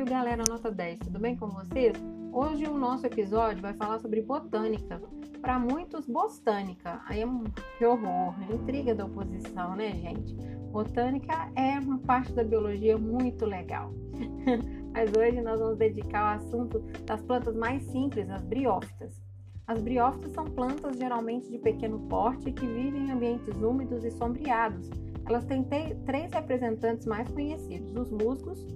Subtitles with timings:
[0.00, 1.92] galera nota 10, tudo bem com vocês?
[2.32, 5.00] Hoje o nosso episódio vai falar sobre botânica.
[5.40, 7.02] Para muitos, botânica.
[7.06, 7.44] Aí é um
[7.80, 10.34] horror, é intriga da oposição, né, gente?
[10.72, 13.92] Botânica é uma parte da biologia muito legal.
[14.92, 19.22] Mas hoje nós vamos dedicar ao assunto das plantas mais simples, as briófitas.
[19.66, 24.90] As briófitas são plantas geralmente de pequeno porte que vivem em ambientes úmidos e sombreados.
[25.28, 25.64] Elas têm
[26.06, 28.66] três representantes mais conhecidos: os musgos,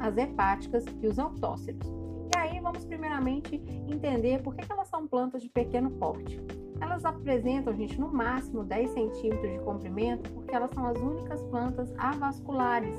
[0.00, 1.86] as hepáticas e os autóceros.
[2.34, 3.56] E aí vamos primeiramente
[3.88, 6.40] entender por que elas são plantas de pequeno porte.
[6.80, 11.92] Elas apresentam, gente, no máximo 10 centímetros de comprimento, porque elas são as únicas plantas
[11.96, 12.96] avasculares,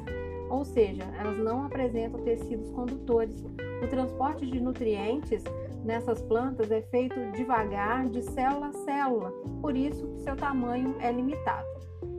[0.50, 3.44] ou seja, elas não apresentam tecidos condutores.
[3.84, 5.44] O transporte de nutrientes
[5.84, 9.32] nessas plantas é feito devagar, de célula a célula,
[9.62, 11.68] por isso seu tamanho é limitado.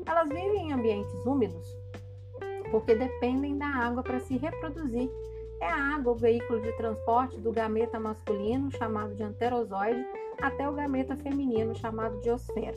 [0.04, 1.66] Elas vivem em ambientes úmidos,
[2.74, 5.08] porque dependem da água para se reproduzir.
[5.60, 10.04] É a água o veículo de transporte do gameta masculino, chamado de anterozoide,
[10.42, 12.76] até o gameta feminino, chamado de osfera.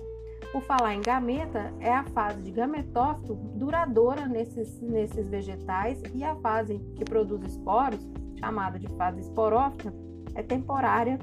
[0.52, 6.36] Por falar em gameta, é a fase de gametófito duradoura nesses, nesses vegetais e a
[6.36, 8.08] fase que produz esporos,
[8.39, 9.91] chamada de fase esporófita,
[10.36, 11.17] é temporária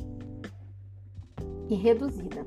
[1.68, 2.44] e reduzida.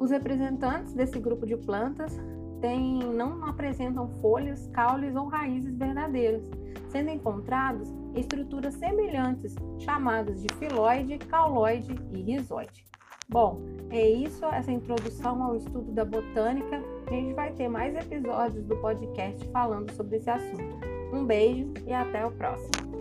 [0.00, 2.18] Os representantes desse grupo de plantas
[2.60, 6.42] não apresentam folhas, caules ou raízes verdadeiras,
[6.88, 12.86] sendo encontrados estruturas semelhantes, chamadas de filoide, cauloide e rizoide.
[13.28, 16.82] Bom, é isso, essa introdução ao estudo da botânica.
[17.06, 20.78] A gente vai ter mais episódios do podcast falando sobre esse assunto.
[21.12, 22.97] Um beijo e até o próximo.